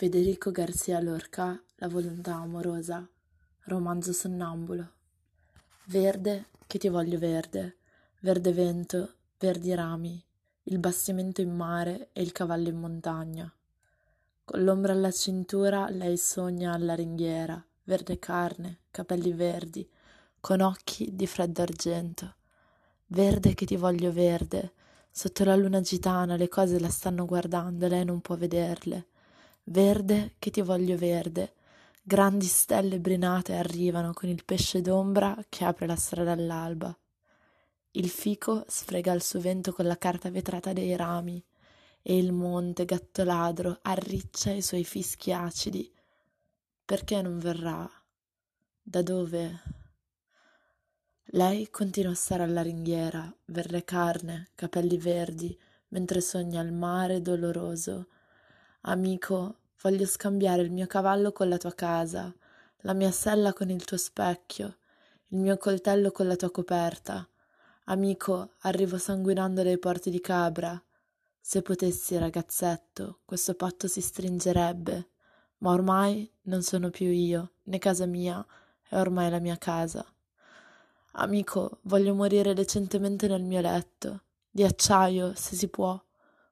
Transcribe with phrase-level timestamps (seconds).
[0.00, 3.06] Federico Garcia Lorca La volontà amorosa
[3.64, 4.92] Romanzo sonnambulo.
[5.88, 7.76] Verde che ti voglio verde.
[8.20, 10.24] Verde vento, verdi rami
[10.62, 13.52] Il bastimento in mare e il cavallo in montagna.
[14.42, 19.86] Con l'ombra alla cintura lei sogna alla ringhiera Verde carne, capelli verdi
[20.40, 22.36] Con occhi di freddo argento.
[23.08, 24.72] Verde che ti voglio verde.
[25.10, 29.08] Sotto la luna gitana le cose la stanno guardando, lei non può vederle.
[29.70, 31.54] Verde che ti voglio verde.
[32.02, 36.92] Grandi stelle brinate arrivano con il pesce d'ombra che apre la strada all'alba.
[37.92, 41.40] Il fico sfrega il suo vento con la carta vetrata dei rami
[42.02, 45.88] e il monte gatto ladro arriccia i suoi fischi acidi.
[46.84, 47.88] Perché non verrà?
[48.82, 49.62] Da dove?
[51.26, 55.56] Lei continua a stare alla ringhiera, verde carne, capelli verdi,
[55.90, 58.08] mentre sogna il mare doloroso.
[58.82, 62.32] Amico, voglio scambiare il mio cavallo con la tua casa,
[62.80, 64.76] la mia sella con il tuo specchio,
[65.28, 67.26] il mio coltello con la tua coperta.
[67.84, 70.80] Amico, arrivo sanguinando dai porti di Cabra.
[71.40, 75.08] Se potessi, ragazzetto, questo patto si stringerebbe,
[75.58, 78.44] ma ormai non sono più io, né casa mia,
[78.86, 80.04] è ormai la mia casa.
[81.12, 86.00] Amico, voglio morire decentemente nel mio letto, di acciaio, se si può,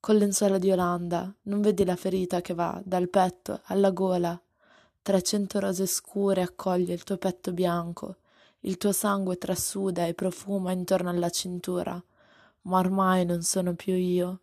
[0.00, 1.32] con lenzuola di Olanda.
[1.42, 4.40] Non vedi la ferita che va dal petto alla gola?
[5.02, 8.16] Trecento rose scure accoglie il tuo petto bianco,
[8.60, 12.02] il tuo sangue trasuda e profuma intorno alla cintura.
[12.62, 14.40] Ma ormai non sono più io.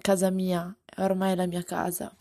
[0.00, 2.14] Casa mia, è ormai la mia casa.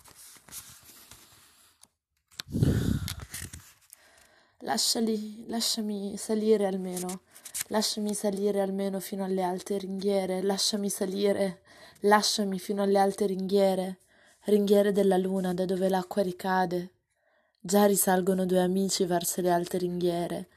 [4.61, 7.21] Lasciali, lasciami salire almeno,
[7.67, 11.61] lasciami salire almeno fino alle alte ringhiere, lasciami salire,
[12.01, 13.97] lasciami fino alle alte ringhiere,
[14.45, 16.91] ringhiere della luna da dove l'acqua ricade.
[17.59, 20.47] Già risalgono due amici verso le alte ringhiere,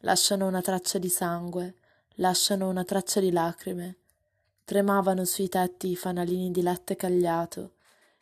[0.00, 1.74] lasciano una traccia di sangue,
[2.16, 3.96] lasciano una traccia di lacrime.
[4.64, 7.72] Tremavano sui tetti i fanalini di latte cagliato,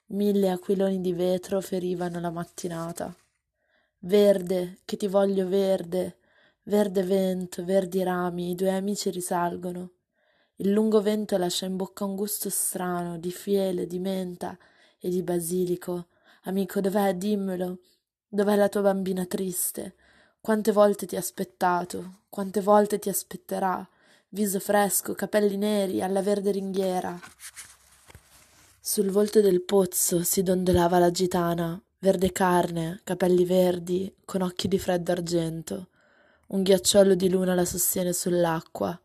[0.06, 3.12] mille aquiloni di vetro ferivano la mattinata.
[4.00, 6.18] Verde, che ti voglio verde,
[6.68, 9.92] verde vento, verdi rami, i due amici risalgono.
[10.56, 14.58] Il lungo vento lascia in bocca un gusto strano di fiele, di menta
[14.98, 16.08] e di basilico.
[16.44, 17.14] Amico, dov'è?
[17.14, 17.78] Dimmelo.
[18.26, 19.94] Dov'è la tua bambina triste?
[20.40, 23.88] Quante volte ti ha aspettato, quante volte ti aspetterà.
[24.30, 27.16] Viso fresco, capelli neri, alla verde ringhiera.
[28.80, 34.80] Sul volto del pozzo si dondolava la gitana, verde carne, capelli verdi, con occhi di
[34.80, 35.88] freddo argento.
[36.48, 38.96] Un ghiacciolo di luna la sostiene sull'acqua.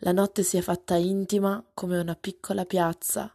[0.00, 3.34] La notte si è fatta intima come una piccola piazza.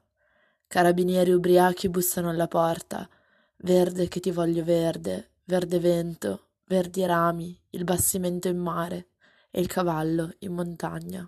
[0.67, 3.09] Carabinieri ubriachi bussano alla porta.
[3.57, 9.07] Verde che ti voglio verde, verde vento, verdi rami, il bassimento in mare
[9.49, 11.27] e il cavallo in montagna.